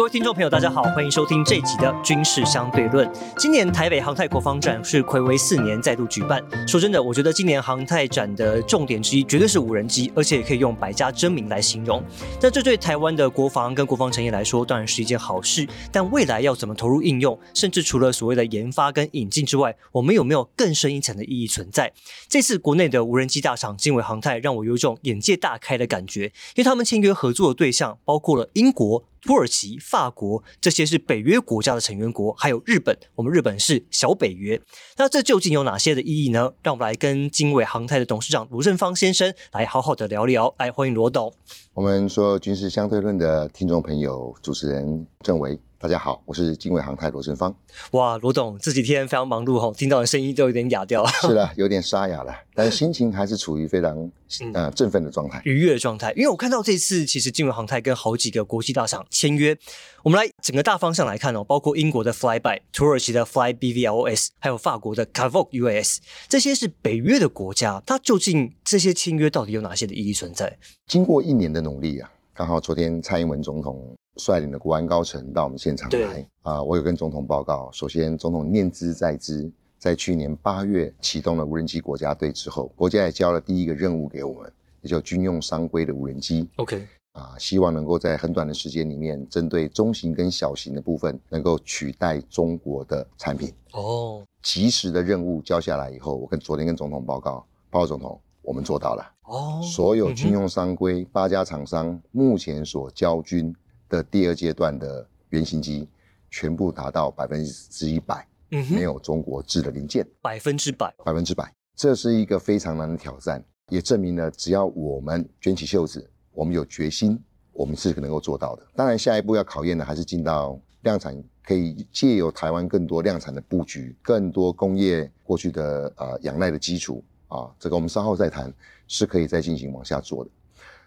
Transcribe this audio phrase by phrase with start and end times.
[0.00, 3.06] 各位听众朋友，大家好，欢迎收听这集的军事相对论。
[3.36, 6.42] 今年台北航太国防展是暌违四年再度举办。
[6.66, 12.02] 说真的，我觉得今年航太展的重点之一绝对是无人机，而且也可以用百家争鸣来形容。
[12.40, 15.68] 那这对台湾的国防跟国防产业来说，当然是一件好事。
[15.92, 21.92] 但未来要怎么投入应用，甚至除了所谓的研发跟引进之外，我们有没有更深一层的意义存在？
[22.26, 26.24] 这次国内的无人机大厂经纬航太，让我有种眼界大开的感觉，
[26.54, 29.04] 因为他们签约合作的对象包括了英国。
[29.22, 34.60] 土耳其、法国这些是北约国家的成员国，还有日本，我们日本是小北约。
[34.96, 36.52] 那这究竟有哪些的意义呢？
[36.62, 40.54] 让我们来跟经纬航太的董事长罗振芳先生来好好的聊聊。
[40.58, 41.32] 来，欢迎罗董。
[41.74, 45.58] 我们说军事相对论的听众朋友，主持人郑维。
[45.82, 47.56] 大家好，我是经纬航太罗振芳。
[47.92, 51.08] 哇，罗董这几天非常忙碌哈，听到的声音都有点哑掉了。
[51.22, 54.10] 是的， 有点沙哑了，但是心情还是处于非常
[54.52, 56.12] 呃振奋的状态，愉悦的状态。
[56.12, 59.56] 因为我看到这次其实经纬航太跟好几个国际大厂签约，
[60.02, 65.96] 我们来整个大方向来看哦，包括英国的 Flyby、土耳其的 Fly BVLOS，还有法国的 Cavok UAS，
[66.28, 67.82] 这些是北约的国家。
[67.86, 70.58] 它究竟这些签约到底有哪些的意义存在？
[70.86, 73.96] 经过一年的努力啊，刚好昨天蔡英文总统。
[74.20, 77.70] 率领的国安高层到我们现场来啊，我有跟总统报告。
[77.72, 86.46] 首先，总统念兹在兹，在去年八月启动了无人机国家队之后，国家也交了第一个任务给我们，也叫军用商规的无人机。
[86.56, 93.50] OK，啊，希望能够在很短的时间里面，针对中型跟小型的部分，能够取代中国的产品。
[93.72, 99.12] 哦，及时的任务交下来以后，我跟昨天跟总统报告，报告总统，我们做到了。
[99.24, 103.54] 哦，所有军用商规八家厂商目前所交军。
[103.90, 105.86] 的第二阶段的原型机
[106.30, 117.20] 全部达到百分之一百，没有中国制的零件，百分之百，百分之百，这是一个非常难的挑战，也证明了只要我们卷起袖子，我们有决心，
[117.52, 118.66] 我们是能够做到的。
[118.74, 128.52] 当然，下一步要考验的还是进到量产，可以借由台湾更多量产的布局，更多工业过去的呃仰赖的基础啊，这个我们稍后再谈，
[128.86, 130.30] 是可以再进行往下做的。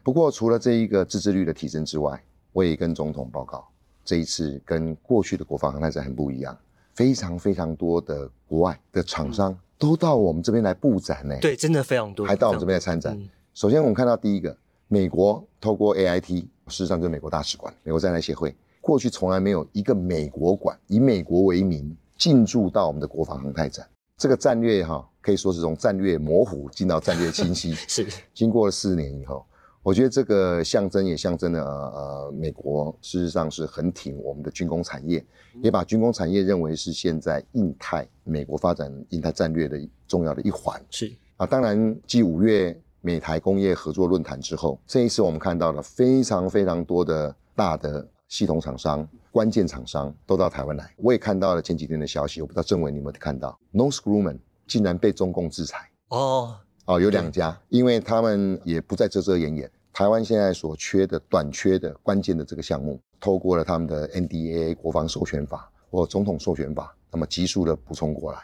[0.03, 2.21] 不过，除了这一个自制率的提升之外，
[2.53, 3.67] 我也跟总统报告，
[4.05, 6.57] 这一次跟过去的国防航太展很不一样，
[6.93, 11.35] 非常非常多的国外的厂商都到我们这边来布展呢。
[11.41, 13.19] 对，真的非常多，还到我们这边来参展。
[13.55, 14.55] 首先，我们看到第一个，
[14.87, 23.87] 美国透过 AIT，事实上就是美国大使馆、美国在台协会，过去从来没有一个美国馆以美国为名进驻到我们的国防航太展。
[24.17, 27.73] 这个战略哈，可以说是从战略模糊进到战略清晰。
[27.89, 29.43] 是，经过了四年以后。
[29.83, 35.23] 我觉得这个象征也象征了呃，美国事实上是很挺我们的军工产业，
[35.61, 39.77] 也把军工产业认为是现在印太美国发展印太战略的
[40.07, 40.81] 重要的一环。
[40.89, 50.93] 是啊，当然继五月美台工业合作论坛之后，这一次我们看到了非常非常多的大的系统厂商、关键厂商都到台湾来。
[50.95, 56.55] 我也看到了前几天的消息，我不知道政委你有没有看到，North Grumman 竟然被中共制裁哦。
[56.85, 59.71] 哦，有两家，因为他们也不再遮遮掩掩。
[59.93, 68.39] 台湾现在所缺的、短缺的、关键的这个项目，透过了他们的 NDA 国防授权法或总统授权法，那么急速的补充过来。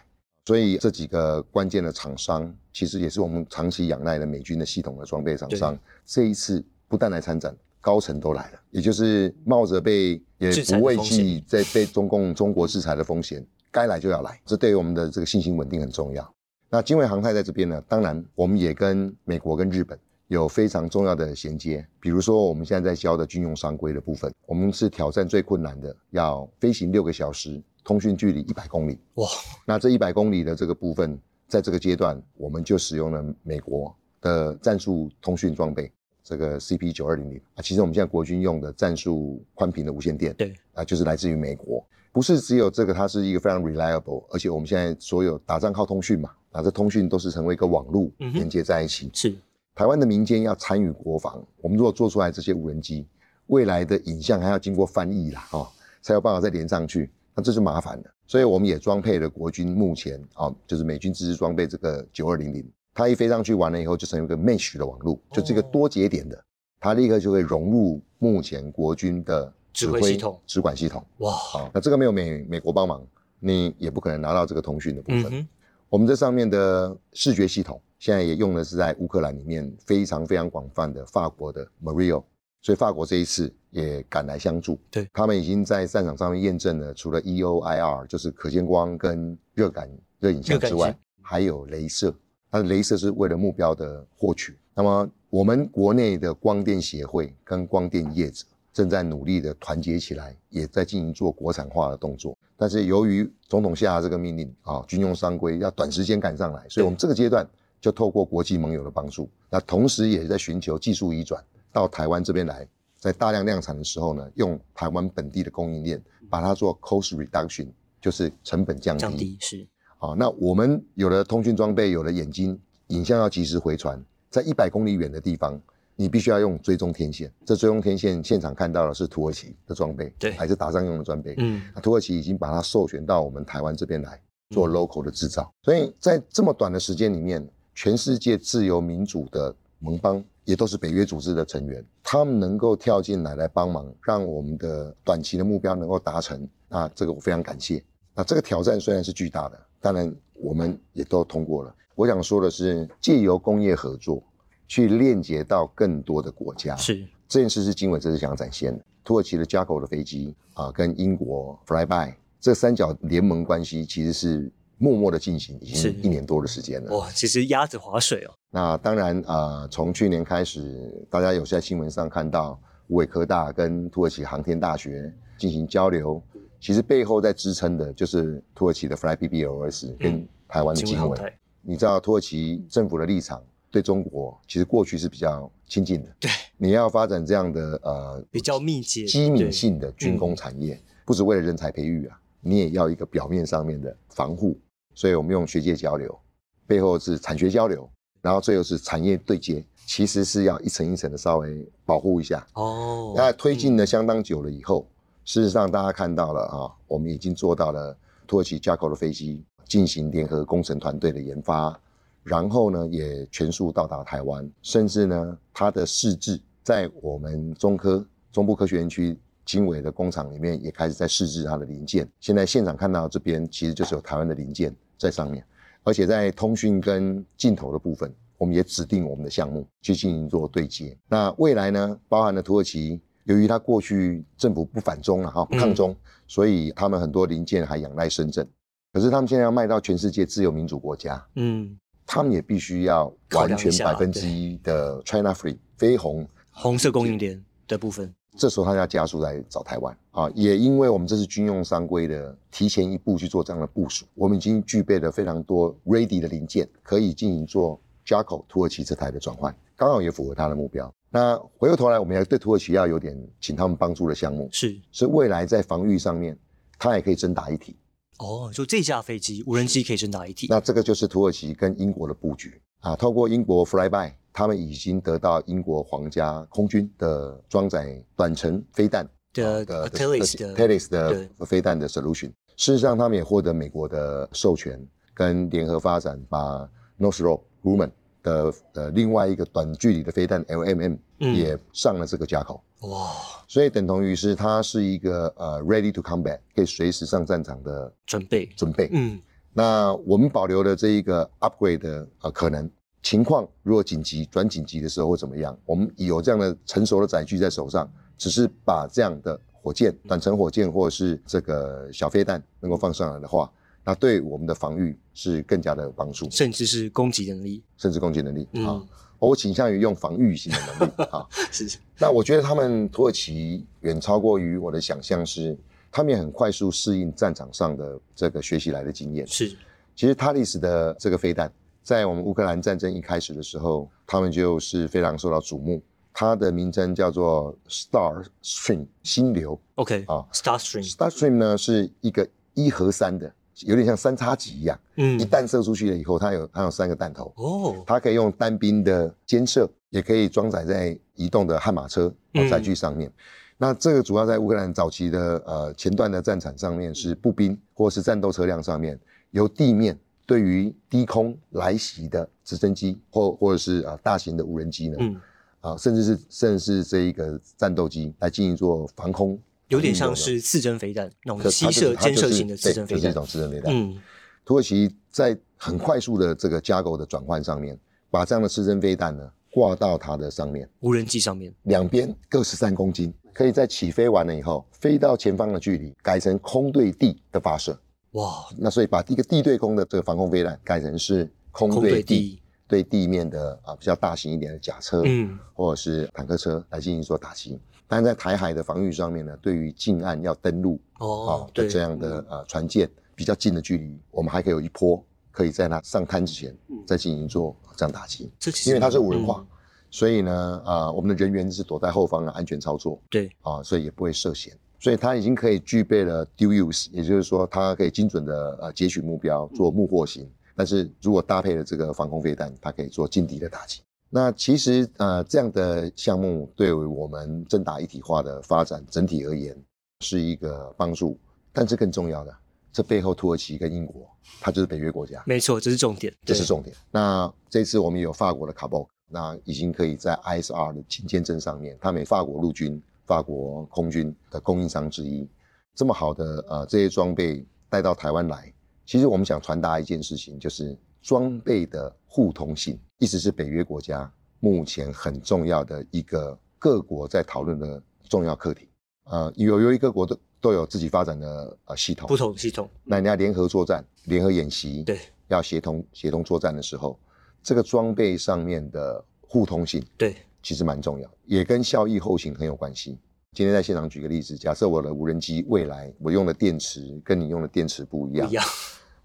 [0.46, 5.78] 所以这几个关键的厂商，其实也是我们长期仰赖的美军的系统的装备厂商。
[6.06, 14.40] 这一次不但来参展，高层都来了，也就是冒着被也不畏惧在被中共中国制裁的风险，该来就要来。
[14.46, 16.34] 这对于我们的这个信心稳定很重要。
[16.72, 19.98] 那经纬航太在这边呢，当然我们也跟美国跟日本
[20.28, 21.84] 有非常重要的衔接。
[22.00, 29.00] 比如说我们现在在教的军用商规的部分，我们是挑战最困难的，要飞行六个小时，通讯距离一百公里。
[29.16, 29.28] 哇！
[29.66, 33.92] 那这一百公里的这个部分，在这个阶段，我们就使用了美国
[34.22, 35.92] 的战术通讯装备，
[36.24, 37.64] 这个 CP 九二零零啊。
[37.64, 41.84] 其实我们现在国军用的战术宽频的无线电，对啊，就是来自于美国。
[42.12, 46.30] 不是只有这个，它是一个非常 reliable，而且我们现在所有打仗靠通讯嘛。
[46.52, 49.10] 啊，这通讯都是成为一个网络连接在一起。
[49.14, 49.36] 是
[49.76, 53.08] 台湾的民间要参与国防，我们如果做出来这些无人机，
[53.48, 55.68] 未来的影像还要经过翻译啦，哦，
[56.02, 58.04] 才有办法再连上去，那这就麻烦了。
[58.28, 66.44] 所以我们也装配了国军目前啊，就是美军自制装备这个九二零零，它一飞上去完了以后，就成为一个 mesh 的网络，就这个多节点的，
[66.80, 71.02] 它立刻就会融入目前国军的指挥系统、指管系统。
[71.20, 73.02] 哇，好，那这个没有美美国帮忙，
[73.40, 75.48] 你也不可能拿到这个通讯的部分。
[75.90, 82.24] 我们这上面的视觉系统，现在也用的是在乌克兰里面非常非常广泛的法国的 Mario，
[82.62, 84.80] 所以法国这一次也赶来相助。
[84.92, 89.90] 对，他们已经在战场上面验证了，除了 EOIR 就是可见光跟热感
[90.20, 92.14] 热影像之外，还有镭射。
[92.52, 94.58] 它的镭射是为了目标的获取。
[94.76, 102.38] 那么我们国内的光电协会跟光电业者正在努力的团结起来，也在进行做国产化的动作。
[102.56, 107.48] 但是由于总统下这个命令啊，军用商规要短时间赶上来，所以我们这个阶段
[107.80, 112.68] 就透过国际盟友的帮助，那同时也在寻求技术移转到台湾这边来，
[112.98, 117.68] 在大量量产的时候呢，用台湾本地的供应链把它做 cost reduction，
[118.02, 119.02] 就是成本降低。
[119.02, 119.68] 降低是。
[119.98, 125.60] 好，那我们有了通讯装备，有了眼睛，影像要及时回传，在一百公里远的地方。
[126.00, 131.36] 你必须要用追踪天线，这追踪天线现场看到的是土耳其的装备，对，还是打仗用的装备？
[131.40, 134.18] 嗯，那土耳其已经把它授权到我们台湾这边来
[134.52, 147.84] 做 local 的制造，所以在这么短的时间里面，全世界自由民主的盟邦也都是北约组织的成员，他们能够跳进来来帮忙，让我们的短期的目标能够达成，那这个我非常感谢。
[148.16, 151.76] 那这个挑战虽然是巨大的，当然我们也都通过了。
[151.94, 154.24] 我想说的是，借由工业合作。
[154.70, 158.86] 去链接到更多的国家，是这件事是经纬这次想展现的。
[159.04, 166.96] 土耳其的 Jago 的飞机啊，跟英国 Flyby 这三角联盟关系其实是默默的进行，已经一年多的时间了。
[166.96, 168.32] 哇，其实鸭子划水哦。
[168.52, 176.22] 那当然啊，从去年开始，大家有在新闻上看到，乌伟科大跟土耳其航天大学进行交流，
[176.60, 181.34] 其实背后在支撑的就是土耳其的 FlyBBOS 跟台湾的经纬。
[181.64, 183.42] 你知道土耳其政府的立场？
[183.72, 186.10] 对中国，其实过去是比较亲近的。
[186.20, 194.60] 对，你要发展这样的呃比较密集、机敏性的军工产业，不是为了人才培育啊，你也要一个表面上面的防护。
[194.96, 196.20] 所以我们用学界交流，
[196.68, 197.90] 背后是产学交流，
[198.22, 202.46] 然后最后是产业对接，其实是要一层一层的稍微保护一下。
[202.56, 204.86] 哦，那推进了相当久了以后，
[205.24, 207.96] 事实上大家看到了啊，我们已经做到了
[208.28, 211.80] 土耳其 Jaco 的飞机进行联合工程团队的研发。
[212.24, 222.08] 然后呢，也全数到达台湾，甚至呢，它的试制在我们中科中部科学园区经纬的工厂里面也开始在试制它的零件。
[222.20, 225.44] 现在现场看到这边，其实就是有台湾的零件在上面，
[225.84, 230.96] 而且在通讯跟镜头的部分，我们也指定我们的项目去进行做对接。
[231.08, 235.96] 那未来呢，包含了土耳其，由于它过去政府不反中了哈，不抗中，
[236.28, 238.48] 所以他们很多零件还仰赖深圳。
[238.94, 241.78] 可是他们现在要卖到全世界自由民主国家，嗯。
[242.12, 248.12] 他们也必须要完全百分之一的 China Free 非红红色供应链的部分。
[248.36, 260.92] 这时候他要加速来找台湾啊，也因为我们这是军用商规的提前一步去做这样的部署，我们已经具备了非常多 ready 的零件，可以进行做 Jaco 土耳其这台的转换，刚好也符合他的目标。
[261.12, 266.36] 那回过头来，我们要对土耳其要有点请他们帮助的项目，是所以未来在防御上面，
[266.80, 267.76] 它也可以真打一体。
[268.20, 270.48] 哦，就这架飞机无人机可以真打一体。
[270.50, 272.96] 那这个就是土耳其跟英国的布局啊。
[272.96, 282.32] 透过英国 Flyby，他们已经得到英国皇家空军的装载短程飞弹的的 Telis 的飞弹的 solution。
[282.58, 286.70] 事实上，他们也获得美国的授权，跟联合发展，把
[287.00, 287.92] Northrop Grumman
[288.22, 292.62] 的呃另外一个短距离的飞弹 LMM 也上了这个架口。
[292.82, 293.12] 哇！
[293.48, 298.90] 所以等同于是它是一个呃 ready to combat，可以随时上战场的准备准备。
[298.94, 299.20] 嗯，
[299.54, 302.70] 那我们保留的这一个 upgrade 的呃可能
[303.04, 305.58] 情况，如果紧急转紧急的时候会怎么样？
[305.66, 313.52] 我们有这样的成熟的载具在手上，只是把这样的火箭、短程火箭或者是这个小飞弹能够放上来的话，
[313.84, 318.82] 那对我们的防御是更加的有帮助，甚至是攻击能力，甚至攻击能力啊。
[319.20, 321.78] 我倾向于用防御型的能力啊， 是。
[321.98, 325.58] 那我觉得他们土耳其远超过于我的想象，是
[325.92, 329.28] 他们也很快速适应战场上的这个学习来的经验。
[329.28, 329.56] 是。
[329.96, 331.52] 其实塔利斯的这个飞弹，
[331.84, 335.82] 在我们乌克兰战争一开始的时候，他们就是非常受到瞩目。
[336.12, 339.60] 它的名称叫做 Star Stream 星流。
[339.76, 340.90] OK 啊，Star Stream。
[340.90, 343.32] Star Stream 呢是一个一和三的。
[343.66, 352.14] 有点像三叉戟一样，嗯，一弹射出去了以后，它有它有三个弹头，哦，它可以用单兵的肩射，也可以装载在移动的悍马车
[352.50, 353.12] 载具上面。
[353.58, 358.98] 那这个主要在乌克兰早期的呃前段的战场上面是步兵或是战斗车辆上面，
[359.32, 365.22] 由地面对于低空来袭的直升机或或者是啊大型的无人机呢，嗯，
[365.60, 369.38] 啊甚至是甚至是这一个战斗机来进行做防空。
[369.70, 373.74] 有点像是刺针飞弹那种吸射、监射型的刺针飞弹，就是一种刺针飞弹。
[373.74, 373.98] 嗯，
[374.44, 387.80] 土耳其在很快速的这个架构的转换上面，把这样的刺针飞弹呢挂到它的上面，无人机上面，两边各十三公斤，可以在起飞完了以后，飞到前方的距离改成空对地的发射。
[388.12, 393.08] 哇，那所以把一个地对空的这个防空飞弹改成是空对地对地。
[393.08, 397.60] 面的啊比较大型一点的甲车，嗯，或者是坦克车来进行做打击。
[397.90, 406.78] 但在台海的防御上面呢，对于近岸要登陆哦，的，这样的呃船舰比较近的距离，我们还可以有一波可以在它上滩之前嗯。
[406.86, 409.48] 再进行做这样打击，这其实因为它是无人化嗯，
[409.90, 413.02] 所以呢，啊，我们的人员是躲在后方的安全操作。
[413.10, 414.56] 对，啊，所以也不会涉险。
[414.80, 420.30] 所以它已经可以具备了 dual use，也就是说，它可以精准的呃截取目标做木获型。
[420.56, 423.82] 但是如果搭配了这个防空飞弹，它可以做近敌的打击。
[424.10, 429.56] 那其实呃这样的项目对于我们正大一体化的发展整体而言
[430.02, 431.18] 是一个帮助，
[431.54, 432.36] 但是更重要的，
[432.72, 436.76] 这背后土耳其跟英国，它就是北约国家，没错，这是重点，这是重点。
[436.90, 445.30] 那这次我们有法国的卡博，那已经可以在 ISR 的勤签证上面，他们也法国陆军、法国空军的供应商之一。
[445.76, 448.52] 这么好的呃这些装备带到台湾来，
[448.86, 458.70] 其实我们想传达一件事情，就是装备的互通性，一直是北约国家目前很重要的一个各国在讨论的重要课题。
[459.06, 467.00] 呃，有由于各国都都有自己发展的呃系统，不同系统，那你要联合作战、联合演习，对，要协同协同作战的时候，
[467.42, 470.14] 这个装备上面的互通性对，
[470.44, 473.00] 其实蛮重要，也跟效益后勤很有关系。
[473.32, 478.46] 今天在现场举个例子，假设我的无人机未来我用的电池跟你用的电池不一样，不一样，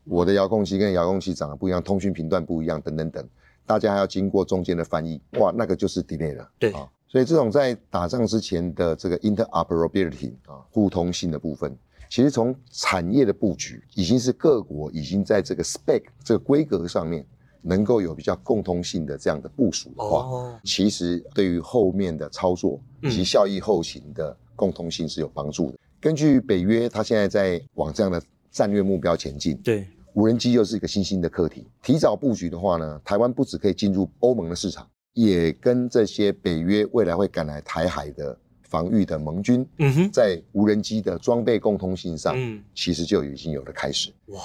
[0.03, 3.29] 我的遥控器跟遥控器长得不一样，通讯频段不一样，等等等，
[3.67, 6.51] 大家还要经过中间的翻译，哇，那个就是 delay 了。
[6.59, 6.73] 对。
[6.73, 11.77] 啊，所以这种在打仗之前的这个 interoperability 啊，互通性的部分，
[12.11, 17.25] 其实从产业的布局，已经是各国已经在这个 spec 这个规格上面，
[17.63, 25.79] 能够有比较共通性的这样的部署的话，哦，其实对于后面的操作以及嗯效益后勤的共通性是有帮助的。
[26.01, 31.67] 根据北约，它现在在往这样的战略目标前进，对，无人机又是一个新兴的课题。
[31.83, 44.41] 提早布局的话呢，台湾不只可以进入欧盟的市场，也跟这些北约未来会赶来台海的防御的盟军，嗯哼，在无人机的装备共通性上，嗯，其实就已经有了开始哇，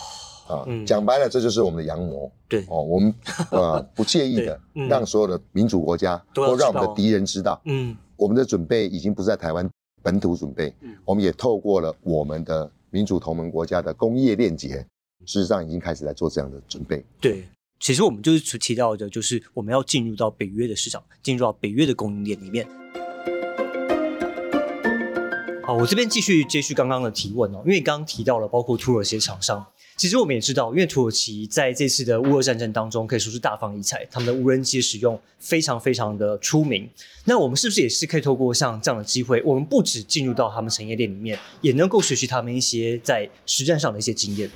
[0.55, 0.63] 啊。
[0.67, 2.81] 嗯讲白了，这就是我们的阳谋对，哦。
[2.81, 3.13] 我们
[3.51, 9.69] 呃 不介意的让所有的民主国家都让我们的敌人知道，嗯，我们的准备已经不是在台湾
[10.01, 14.85] 本土准备，嗯我们也透过了我们的民主同盟国家的工业链结，
[15.25, 17.03] 事实上已经开始在做这样的准备。
[17.19, 17.43] 对。
[17.81, 22.67] 其实我们就是提到的，就是我们要进入到北约的市场，进入到北约的供应链里面。
[25.63, 36.89] 好，我这边继续接续刚刚的提问哦，因为刚刚提到了包括土耳其的厂商，其实我们也知道，因为土耳其在这次的乌俄战争当中可以说是大放异彩，他们的无人机使用非常非常的出名。
[37.23, 44.51] 那我们是不是也是可以透过像这样的机会，我们不止进入到他们产业链里面，也能够学习他们一些在实战上的一些经验？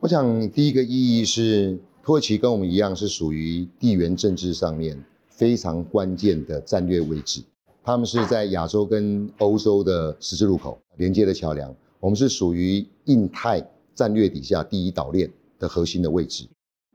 [0.00, 4.96] 我想第一个意义是，土耳其跟我们一样是属于地缘政治上面
[5.28, 7.42] 非常关键的战略位置。
[7.82, 13.60] 他们是在亚洲跟欧洲的十字路口连接的桥梁，我们是属于印太
[13.92, 15.28] 战略底下第一岛链
[15.58, 16.46] 的核心的位置。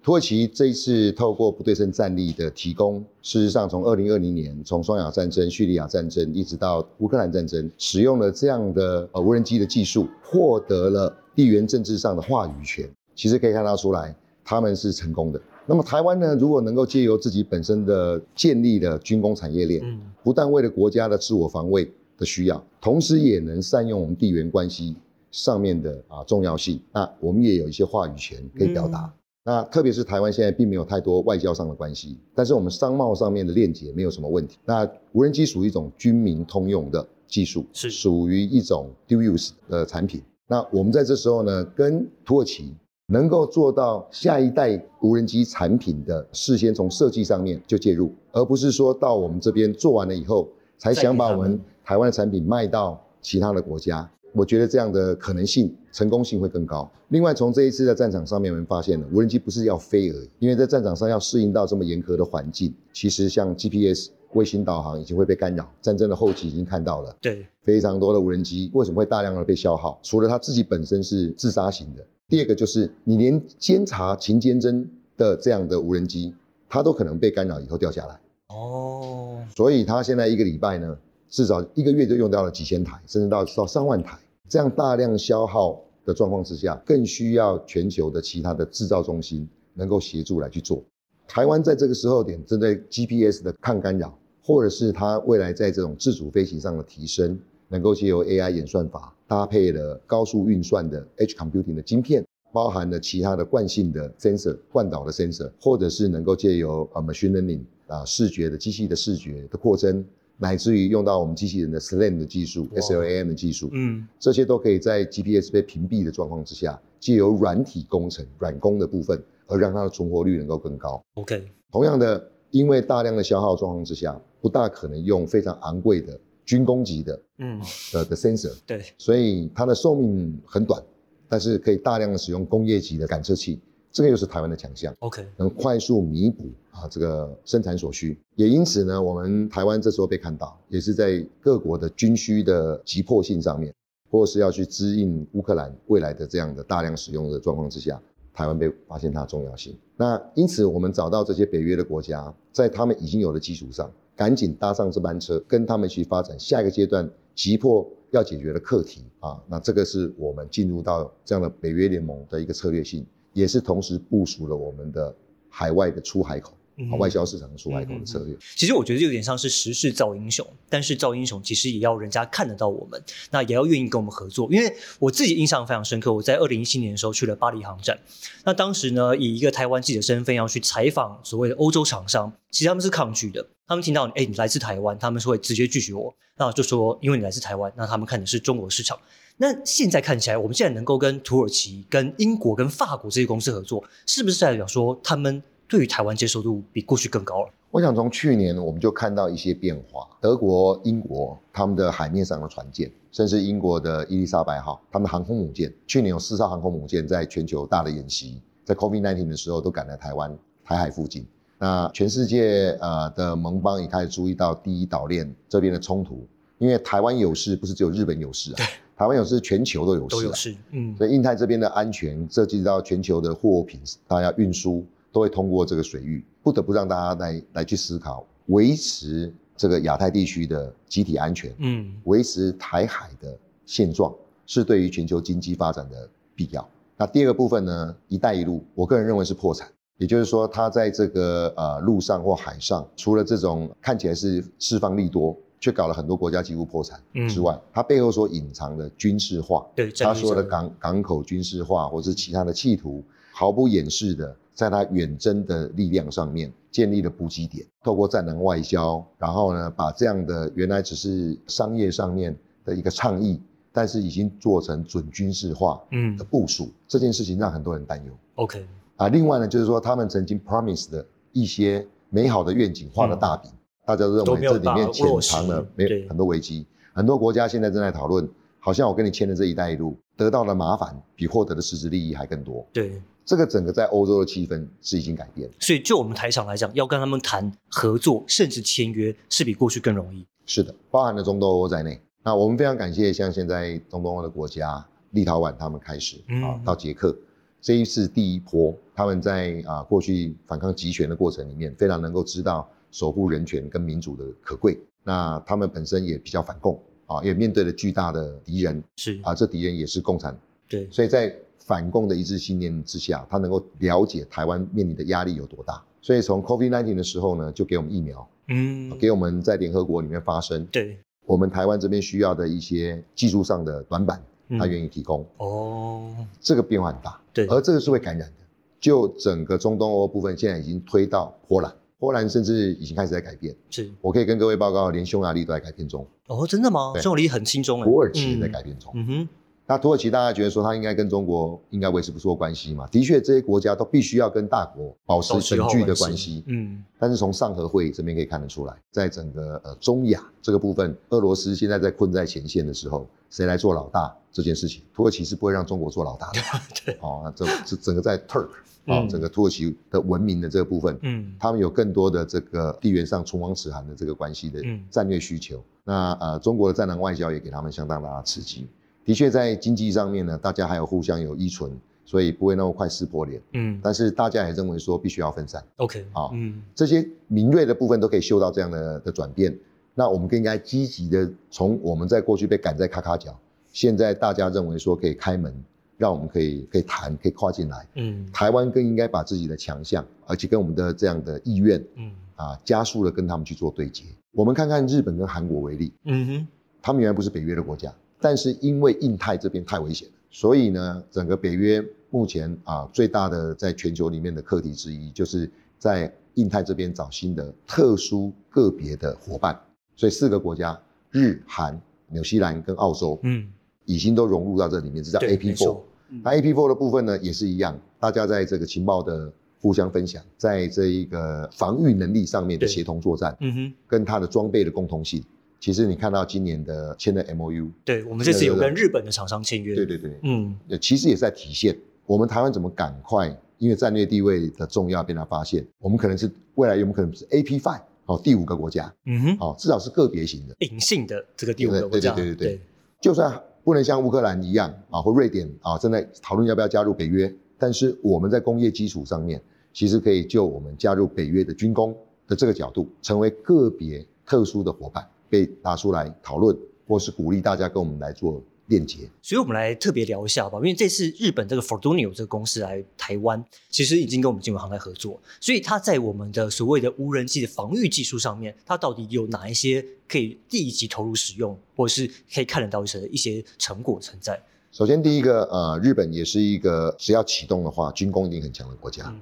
[0.01, 12.89] 土耳其这一次透过不对称战力的提供，事实上从二零二零年从双亚战争、叙利亚战争一直到乌克兰战争，使用了这样的呃无人机的技术，获得了地缘政治上的话语权。
[13.15, 15.39] 其实可以看得出来，他们是成功的。
[15.65, 24.95] 那么台湾呢，如果能够借由自己本身的建立的军工产业链，嗯，不但为了国家的自我防卫的需要，同时也能善用我们地缘关系
[25.31, 26.81] 上面的啊重要性。
[26.91, 29.13] 那我们也有一些话语权可以表达。
[29.45, 34.57] 那特别是台湾现在并没有太多外交上的关系，但是我们商贸上面的链接没有什么问题。
[34.65, 40.21] 那无人机属于一种军民通用的技术，是属于一种 dual use 的产品。
[40.47, 42.75] 那我们在这时候呢，跟土耳其
[43.07, 54.09] 能够做到下一代无人机产品的事先从设计上面就介入，而不是说到我们这边做完了以后才想把我们台湾的产品卖到其他的国家。
[54.33, 56.89] 我觉得这样的可能性、成功性会更高。
[57.09, 65.69] 另外，从这一次在战场上面，我们发现了无人机不是要飞而已，因为在战场上要适应到这么严苛的环境，其实像 GPS 卫星导航已经会被干扰。
[65.81, 69.99] 战争的后期已经看到了，对，非常多的无人机为什么会大量的被消耗？
[70.03, 74.85] 除了它自己本身是自杀型的，第二个就是你连监察勤监侦
[75.17, 76.33] 的这样的无人机，
[76.67, 78.19] 它都可能被干扰以后掉下来。
[78.49, 80.97] 哦，所以它现在一个礼拜呢，
[81.29, 84.17] 至少一个月就用掉了几千台，甚至到到上万台。
[84.49, 90.83] 这样大量消耗的状况之下，更需要全球的其他的制造中心能够协助来去做。
[91.27, 110.03] 台湾在这个时候点，针对 GPS 的抗干扰，或者是它未来在这种自主飞行上的提升，能够借由 AI 演算法搭配了高速运算的 Edge Computing 的晶片，包含了其他的惯性的 sensor、惯导的 sensor，或者是能够借由呃 machine learning 啊视觉的机器的视觉的扩增，
[110.37, 114.05] 乃至于用到我们机器人的 SLAM 的技术、SLAM 的技术，嗯。
[114.19, 121.01] 这些都可以在 GPS 被屏蔽的状况之下，借由软体工程、软工的部分，而让它的存活率能够更高。
[121.15, 127.59] ，OK，同样的，因为大量的消耗状况之下，不大可能用非常昂贵的军工级的嗯，
[127.91, 130.79] 的的 sensor，对，所以它的寿命很短，
[131.27, 133.59] 但是可以大量的使用工业级的感测器，
[133.91, 138.15] 这个又是台湾的强项，OK，能快速弥补啊这个生产所需。
[138.35, 143.73] 也因此呢，我们台湾这时候被看到，也是在各国的军需的急迫性上面，
[144.11, 147.99] 或是要去支应乌克兰未来的这样的大量使用的状况之下，
[148.33, 149.77] 台湾被发现它的重要性。
[149.95, 159.39] 那因此，我们找到这些北约的国家，在他们已经有的基础上，赶紧搭上这班车，跟他们去发展下一个阶段急迫要解决的课题啊。
[159.47, 165.13] 那这个是我们进入到这样的北约联盟的一个策略性，也是同时部署了我们的
[165.47, 166.53] 海外的出海口。
[166.97, 173.01] 外销市场的出海口的策略，其实我觉得有点像是时势造英雄，但是造英雄其实也要人家看得到我们，
[173.31, 174.51] 那也要愿意跟我们合作。
[174.51, 177.99] 因为我自己印象非常深刻，我在二零一七年的时候去了巴黎航展，
[178.43, 188.97] 那当时呢以一个台湾记者身份要去采访所谓的欧洲厂商，其实他们是抗拒的，他们听到哎你来自台湾，他们是会直接拒绝我，那就说因为你来自台湾，那他们看的是中国市场。
[189.37, 195.41] 那现在看起来，我们现在能够跟土耳其、跟英国、跟法国这些公司合作，是不是代表说他们
[195.73, 197.49] 对于台湾接受度比过去更高了？
[197.71, 211.25] 我想从去年我们就看到一些变化，德国、英国他们的海面上的船舰，甚至英国的伊丽莎白号，他们的航空母舰，去年有四艘航空母舰在全球大的演习，在 COVID-19 的时候都赶来台湾台海附近。
[211.57, 216.23] 那全世界呃的盟邦也开始注意到第一岛链这边的冲突，
[216.59, 218.61] 因为台湾有事不是只有日本有事啊，
[218.95, 234.13] 台湾有事全球都有事、啊，都有事，嗯，所以印太这边的安全涉及到全球的货品，大家运输都会通过这个水域，不得不让大家来来去思考，维持这个亚太地区的集体安全，嗯维持台海的现状，
[234.45, 236.67] 是对于全球经济发展的必要。
[236.97, 239.67] 那第二个部分呢，一带一路，我个人认为是破产。
[239.99, 268.65] 也就是说，它在这个呃陆上或海上，除了这种看起来是释放利多，却搞了很多国家几乎破产嗯之外，它背后所隐藏的军事化，对，战他略上说的港港口军事化，或是其他的企图，毫不掩饰的在他远征的力量上面建立了补给点，透过战狼外交，然后呢，把这样的原来只是商业上面的一个倡议，但是已经做成准军事化嗯的部署，这件事情让很多人担忧，OK，
[268.97, 269.07] 啊。
[269.07, 273.51] 另外呢，就是说他们曾经 promise 的一些美好的愿景画了大饼，
[273.85, 276.65] 大家都认为这里面潜藏了没对很多危机。
[276.93, 282.65] 很多国家现在正在讨论，好像我跟你签的这一带一路，得到的麻烦比获得的实质利益还更多。
[282.71, 285.55] 对，这个整个在欧洲的气氛是已经改变了。
[285.59, 290.25] 所以就我们台厂来讲，要跟他们谈合作，甚至签约，是比过去更容易。
[290.45, 291.99] 是的，包含了中东欧在内。
[292.23, 297.15] 那我们非常感谢，像现在中东欧的国家，立陶宛他们开始嗯啊，到捷克，
[297.61, 304.79] 这一次第一波，他们在啊过去反抗集权的过程里面，非常能够知道守护人权跟民主的可贵。
[305.03, 306.81] 那他们本身也比较反共
[307.15, 309.19] 啊，也面对了巨大的敌人是。
[309.23, 315.81] 啊，这敌人也是共产对，所以在反共的一致信念之下，他能够了解台湾面临的压力有多大。
[316.01, 324.59] 所以从 COVID-19 的时候呢，就给我们疫苗，嗯，给我们在联合国里面发声，对，我们台湾这边需要的一些技术上的短板，嗯。
[324.59, 327.19] 他愿意提供，哦，这个变化很大。
[327.31, 328.35] 对，而这个是会感染的。
[328.81, 333.55] 就整个中东欧部分，现在已经推到波兰，波兰甚至已经开始在改变。
[333.69, 336.91] 是我可以跟各位报告，连匈牙利都在改变中，哦，真的吗？
[337.01, 338.91] 匈牙利很轻松哎，土耳其也在改变中。
[338.93, 339.29] 嗯哼，
[339.65, 342.85] 那土耳其大家觉得说它应该跟中国应该维持不错关系嘛？
[342.87, 346.43] 的确，这些国家都必须要跟大国保持保持好等距的关关系。
[346.47, 356.39] 嗯，但是从上合会这边可以看得出来，在整个呃中亚这个部分，俄罗斯现在在困在前线的时候，谁来做老大这件事情，土耳其是不会让中国做老大的。
[356.85, 358.49] 对，哦，那这这整个在 Turk
[358.85, 365.63] 啊、嗯整个土耳其的文明的这个部分，嗯，他们有更多的这个地缘上唇亡齿寒的这个关系的嗯战略需求。
[365.85, 368.67] 那呃，中国的战狼外交也给他们相当大的刺激。
[369.05, 371.71] 的确，在经济上面呢，大家还有互相有依存，
[372.05, 373.41] 所以不会那么快撕破脸。
[373.53, 379.57] 嗯但是大家也认为说必须要分散，，OK，好嗯，这些敏锐的部分都可以嗅到这样的的转变。
[379.95, 383.37] 那我们更应该积极的从我们在过去被赶在咔咔角，
[383.71, 385.53] 现在大家认为说可以开门，
[385.97, 387.87] 让我们可以可以谈，可以跨进来。
[387.95, 394.05] 嗯，台湾更应该把自己的强项，而且跟我们的这样的意愿嗯，啊，加速的跟他们去做对接。
[394.31, 396.47] 我们看看日本跟韩国为例，嗯哼，
[396.81, 409.59] 他们原来不是北约的国家，但是因为印太这边太危险了，所以呢，整个北约目前啊最大的在全球里面的课题之一，就是在印太这边找新的特殊个别的伙伴。
[409.97, 410.79] 所以四个国家，
[411.11, 413.45] 日韩、纽西兰跟澳洲，嗯，
[413.83, 415.81] 已经都融入到这里面，这叫 AP 没 Four。
[416.23, 425.21] 那 AP Four 的部分呢，也是一样，大家在这个情报的互相分享，在这一个防御能力上面的协同作战，嗯哼，跟它的装备的共同性。
[425.63, 431.73] 其实你看到今年的签的 MOU，对我们这次有跟日本的厂商签约，对对对，嗯，呃其实也是在体现
[432.05, 442.47] 我们台湾怎么赶快，因为战略地位的重要被他发现，我们可能是未来有没有可能是 AP Five 哦，第五个国家嗯哼，哦，至少是个别型的，隐性的这个第五个对国家，对对对。
[442.57, 442.61] 对。
[442.99, 451.95] 就算不能像乌克兰一样啊，或瑞典啊，正在讨论要不要加入北约，但是我们在工业基础上面，其实可以就我们加入北约的军工
[452.27, 456.55] 的这个角度，成为个别特殊的伙伴，被拿出来讨论，
[456.87, 458.99] 或是鼓励大家跟我们来做链接。
[459.19, 474.39] 所以我们来特别聊一下吧，因为这次日本这个 Fortunio 这个公司来台湾，其实已经跟我们金融航太合作，所以它在我们的所谓的无人机的防御技术上面，它到底有哪一些可以立即投入使用，或者是可以看得到一些一些成果存在？
[474.71, 479.03] 首先，第一个，呃，日本也是一个只要启动的话，军工一定很强的国家。
[479.07, 479.19] 嗯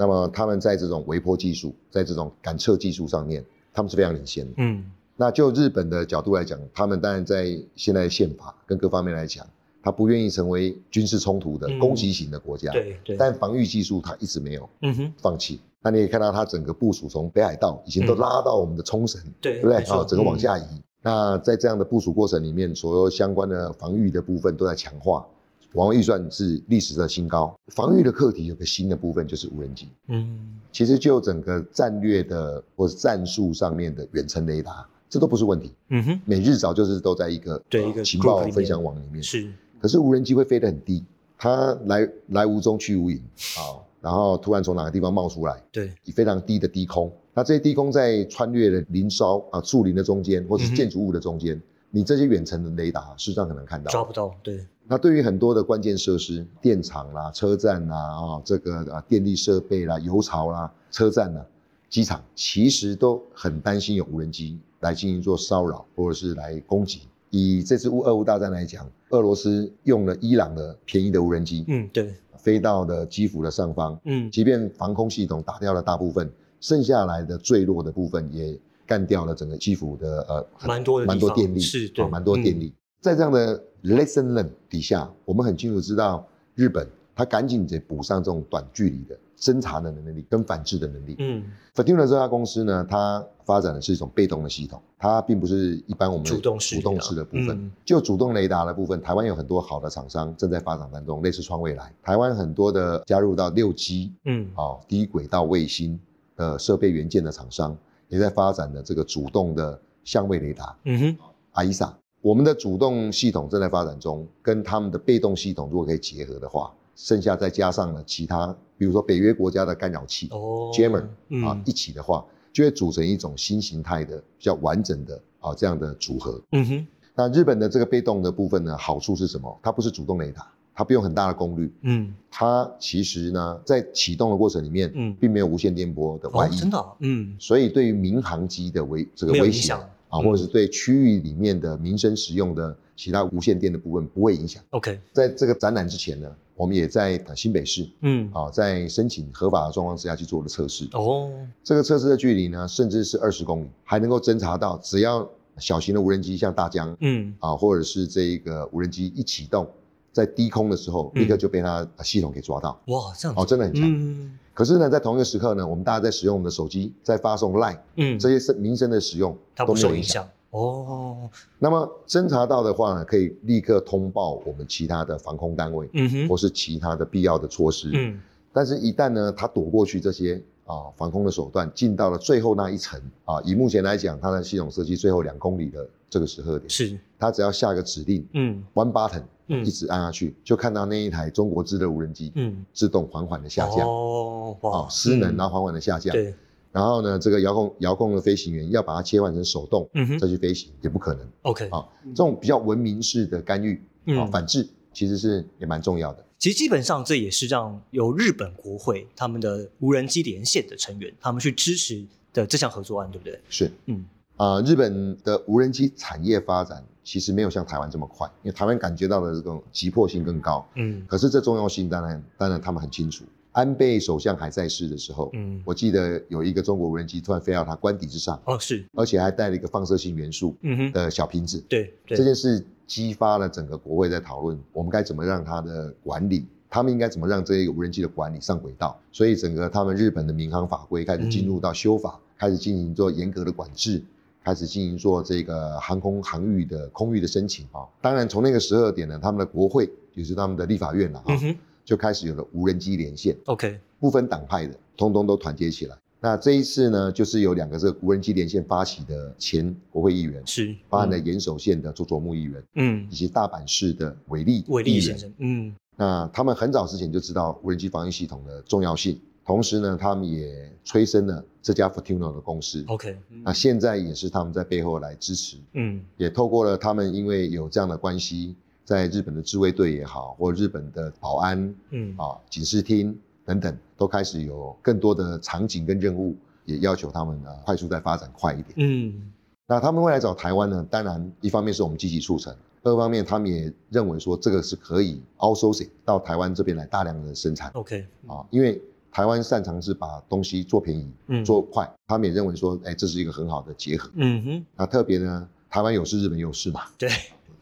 [0.00, 4.52] 那么他们在这种微波技术，在这种感测技术上面，他们是非常领先的。
[4.58, 4.84] 嗯
[5.20, 9.44] 那就日本的角度来讲，他们当然在现在的宪法跟各方面来讲，
[9.82, 12.70] 他不愿意成为军事冲突的嗯攻击型的国家。
[12.70, 15.60] 对对，但防御技术他一直没有嗯哼，放弃。
[15.82, 19.78] 那你也看到他整个部署从北海道已经都嗯拉到我们的冲绳，对对不对？
[19.78, 20.62] 没错好，整个往嗯下移。
[21.02, 25.26] 那在这样的部署过程里面，所有相关的防御的部分都在强化。
[25.72, 29.88] 国防预算是历史的新高，防御的课题有个新的部分就是无人机。
[30.06, 35.72] 嗯其实就整个战略的或者战术上面的远程雷达，这都不是问题。
[35.88, 41.04] 嗯哼，每日早就是都在一个对一个情报分享网里面，是，可是无人机会飞得很低，
[41.36, 43.18] 它来来无踪去无影。
[43.56, 53.90] 啊，然后突然从哪个地方冒出来，对，以非常低的低空，那这些低空在穿越了林梢啊树林的中间，或者是建筑物的中间，你这些远程的雷达事实上很难看到。
[53.90, 61.44] 抓不到，对，那对于很多的关键设施，电厂啦、车站啦、啊、这个啊电力设备啦、油槽啦、车站啦、
[61.88, 67.02] 机场，其实都很担心有无人机来进行做骚扰或者是来攻击。
[67.30, 74.30] 以这次乌俄乌大战来讲，俄罗斯用了伊朗的便宜的无人机，嗯对，飞到了基辅的上方，嗯。
[74.30, 82.04] 即便防空系统打掉了大部分，剩下来的坠落的部分也干掉了整个基辅的呃很蛮多的蛮多电力，是对。
[82.04, 82.72] 啊蛮多电力。
[83.00, 91.14] 在这样的 lesson learn 底下，我们很清楚知道日本它赶紧得补上这种短距离的侦查的能力跟反制的能力。
[91.18, 97.50] 嗯 Fortuna 这家公司呢，它发展的是一种被动的系统，它并不是一般我们主动式主动式的部分。
[97.50, 101.92] 嗯就主动雷达的部分，台湾有很多好的厂商正在发展当中，类似创未来。
[102.02, 105.98] 台湾很多的加入到六 G 嗯啊低轨道卫星
[106.36, 107.76] 的设备元件的厂商，
[108.08, 111.16] 也在发展的这个主动的相位雷达嗯哼，
[111.52, 111.96] 阿伊萨。
[112.20, 121.44] 我们的主动系统正在发展中，跟他们的被动系统如果可以结合的话，剩下再加上了其他，比如说北约国家的干扰器、哦 jammer 嗯。
[121.44, 126.40] 啊一起的话，就会组成一种新形态的比较完整的啊这样的组合。
[126.52, 129.58] 嗯哼，那日本的这个被动的部分呢，好处是什么？
[129.62, 132.14] 它不是主动雷达，它不用很大的功率，嗯。
[132.30, 135.16] 它其实呢在启动的过程里面，嗯。
[135.20, 137.36] 并没有无线电波的外哦，溢，真的啊，嗯。
[137.38, 139.80] 所以对于民航机的威这个威胁啊，
[140.12, 140.22] 嗯。
[140.22, 144.62] 或者是对区域里面的民生使用的其他无线电的部分不会影响。
[144.70, 150.88] ，OK，在这个展览之前呢，我们也在呃新北市嗯啊，在申请合法的状况之下去做了测试。
[150.92, 151.30] 哦，
[151.62, 159.68] 这个测试的距离呢，甚至是二十公里，还能够侦查到，只要小型的无人机像大疆嗯啊，或者是这一个无人机一启动，
[160.12, 162.78] 在低空的时候，嗯立刻就被它呃系统给抓到。
[162.88, 163.84] 哇，这样子哦，真的很强。
[163.86, 170.28] 嗯可是呢，在同一个时刻呢，我们大家在使用我们的手机，在发送 Line 嗯，这些生民生的使用它不都没有影响。
[170.50, 176.28] 哦，那么侦查到的话呢，可以立刻通报我们其他的防空单位，嗯哼。
[176.28, 177.90] 或，是其他的必要的措施。
[177.92, 178.18] 嗯。
[178.52, 189.64] 但是，一旦呢，他躲过去这些啊防空的手段，进到了最后那一层啊，以目前来讲，它的系统设计最后两公里的这个时刻点，是，它只要下个指令嗯，one button，嗯。
[189.64, 194.78] 一直按下去，就看到那一台中国制的无人机嗯，自动缓缓的下降，哦，哇。
[194.80, 195.36] 啊，，失能，嗯。
[195.36, 196.12] 然后缓缓的下降。
[196.12, 196.34] 对，
[196.70, 201.26] 然后呢，这个遥控遥控的飞行员要把它切换成手动嗯哼再去飞行，也不可能。
[201.42, 203.74] ，OK，啊，这种比较文明式的干预
[204.06, 206.24] 啊，嗯反制其实是也蛮重要的。
[206.38, 213.40] 其实基本上这也是让由日本国会他们的无人机连线的成员，他们去支持的这项合作案，对不对？
[213.48, 214.04] 是，嗯，
[214.36, 220.64] 啊、日本的无人机产业发展其实没有像台湾这么快，因为台湾感觉到的这种急迫性更高。
[220.76, 223.24] 嗯可是这重要性当然，当然他们很清楚。
[223.52, 231.62] 安倍首相还在世的时候，嗯，我记得有一个中国无人机突然飞到他官邸之上，哦是，而且还带了一个放射性元素嗯哼，的小瓶子。
[231.68, 238.98] 对对，这件事激发了整个国会在讨论，我们该怎么让它的管理，他们应该怎么让这个无人机的管理上轨道。
[239.10, 244.02] 所以整个他们日本的民航法规开始进入到修法，开始进行做严格的管制，
[244.44, 247.82] 开始进行做这个航空航域的空域的申请啊。
[248.00, 251.56] 当然从那个时候点呢，他们的国会也就是他们的立法院了哈嗯，哼
[251.88, 253.34] 就开始有了无人机连线。
[253.46, 255.96] ，OK，不分党派的，通通都团结起来。
[256.20, 265.02] 那这一次呢，就是有两个这个无人机连线发起的前国会议员，是，包含了岩手县的佐佐木议员，嗯以，及大阪市的伟力伟力议员。
[265.02, 272.84] 先生，嗯那他们很早之前就知道无人机防御系统的重要性，同时呢，他们也催生了这家 Fortuno 的公司。
[272.86, 278.54] ，OK，那现在也是他们在背后来支持，嗯也透过了他们因为有这样的关系，
[278.88, 288.72] 在日本的自卫队也好，或日本的保安嗯，啊、警视厅等等，都开始有更多的场景跟任务，也要求他们呢快速再发展快一点。
[288.76, 289.30] 嗯
[289.66, 290.86] 那他们会来找台湾呢？
[290.90, 298.80] 当然，一方面是我们积极促成，二方面他们也认为说这个是可以 outsourcing 到台湾这边来大量的生产，OK，啊，因为
[299.12, 304.10] 台湾擅长是把东西做便宜、嗯做快，他们也认为说，哎，这是一个很好的结合。
[304.14, 307.10] 嗯哼，那特别呢，台湾有事，日本有事嘛，对，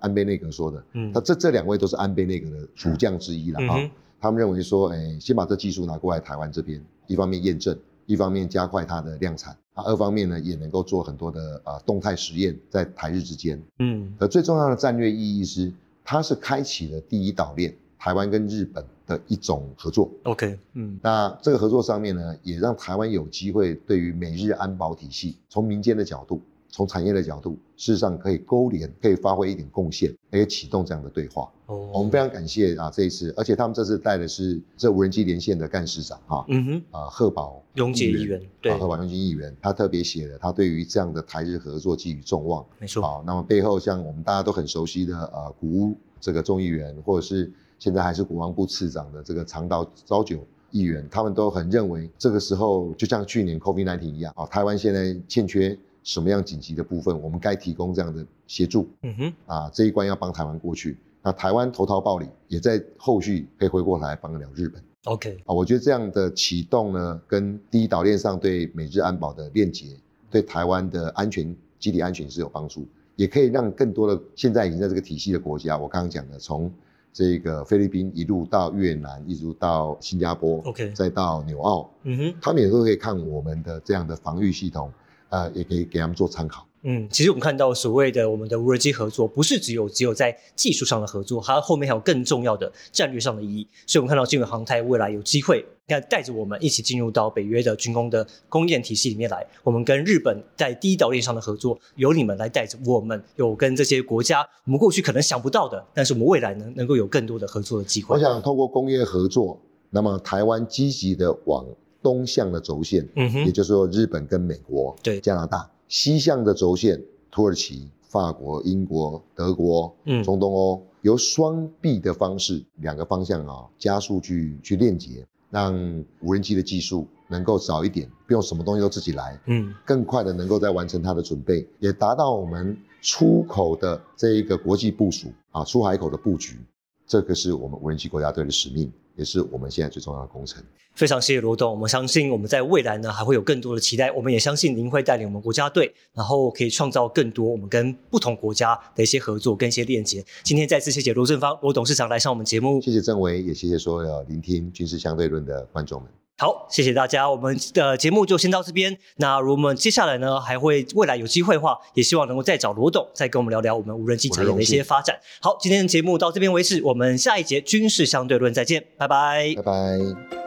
[0.00, 3.90] 安倍内阁说的，嗯他这这两位都是安倍内阁的主将之一了啊。
[4.18, 13.62] 他们认为说，哎，先把这技术拿过来台湾这边，一方面验证，一方面加快它的量产，啊，二方面呢也能够做很多的呃动态实验在台日之间。
[13.78, 15.70] 嗯而最重要的战略意义是，
[16.02, 20.10] 它是开启了第一岛链台湾跟日本的一种合作。
[20.24, 26.40] ，OK，嗯那这个合作上面呢，也让台湾有机会对于美日安保体系，从民间的角度，
[26.76, 31.50] 从产业的角度，事实上可以勾连，可以发挥一点贡献，可以启动这样的对话。
[31.64, 42.62] 哦，我们非常感谢啊这一次，而且他们这次带的是这无人机连线的干事长啊嗯哼，啊贺宝永杰议员，对啊，贺宝永吉议员，他特别写了他对于这样的台日合作寄予重望。
[42.78, 60.96] 没错，好，那么背后像我们大家都很熟悉的呃古屋这个众议员，或者是现在还是国防部次长的这个长岛昭久议员，他们都很认为这个时候就像去年 COVID-19 一样啊，台湾现在欠缺什么样紧急的部分，我们该提供这样的协助嗯哼，啊，这一关要帮台湾过去。
[61.20, 64.80] 那台湾投桃报李，也在后续可以回过来帮得了日本。
[65.06, 69.96] OK，啊，我觉得这样的启动呢，跟第一岛链上对美日安保的链接，
[70.30, 76.72] 对台湾的安全、集体安全是有帮助，也可以让更多的现在已经在这个体系的国家，我刚刚讲的，从
[77.12, 82.34] 这个菲律宾一路到越南，一直到新加坡 OK 再到纽澳，嗯哼。
[82.40, 84.92] 他们也都可以看我们的这样的防御系统，
[85.36, 86.66] 呃，也可以给他们做参考。
[86.88, 93.66] 嗯，其实我们看到所谓的我们的无人机合作，不是只有只有在技术上的合作，它后面还有更重要的战略上的意义。
[93.86, 99.44] 所以，我们看到金远航太未来有机会，你看带着我们一起进入到北约的军工的供应链体系里面来。
[99.64, 108.20] 我们跟日本在第一岛链上的合作，由你们来带着我们，有跟这些国家我们过去可能想不到的，但是我们未来能能够有更多的合作的机会我。
[108.20, 111.66] 想通过工业合作，那么台湾积极的往
[112.06, 115.18] 东向的轴线，嗯哼，也就是说日本跟美国、对。
[115.18, 120.22] 加拿大西向的轴线，土耳其、法国、英国、德国、嗯。
[120.22, 125.74] 中东欧，由双臂的方式，两个方向啊，加速去去链接，让
[126.20, 129.74] 无人机的技术能够早一点，不用什么东西都自己来，嗯。
[129.84, 136.60] 更快的能够再完成它的准备，也达到我们出口的这一个国际部署啊，出海口的布局，
[137.04, 140.62] 这个是我们无人机国家队的使命，也是我们现在最重要的工程。
[140.94, 150.24] 非常谢谢罗董，我们相信我们在未来呢还会有更多的期待，我们也相信您会带领我们国家队，然后可以创造更多我们跟不同国家的一些合作跟一些链接。
[150.42, 156.10] 今天再次谢谢罗正芳罗董事长来上我们节目，谢谢郑维，也谢谢所有聆听军事相对论的观众们。
[156.38, 158.96] 好，谢谢大家，我们的节目就先到这边。
[159.16, 165.18] 那如果我们接下来呢还会未来有机会的话，也希望能够再找罗董再跟我们聊聊我们无人机产业的一些发展。
[165.40, 170.45] 好，今天的节目到这边为止，我们下一节军事相对论再见，拜拜拜拜。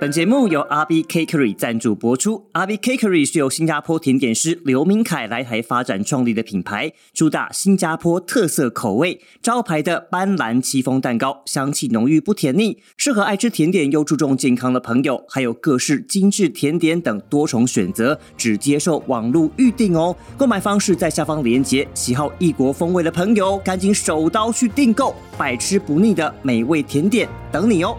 [0.00, 2.42] 本节目由 RB Cakery 赞助播出。
[2.54, 15.22] RB Cakery 是由新加坡甜点师刘明凯来台发展创立的品牌，主打新加坡特色口味，招牌的斑斓戚风蛋糕，香气浓郁不甜腻，适合爱吃甜点又注重健康的朋友。
[15.28, 20.16] 还有各式精致甜点等多重选择，只接受网络预订哦。
[20.38, 27.94] 购买方式在下方链接，喜好异国风味的朋友赶紧手刀去订购，百吃不腻的美味甜点等你哦。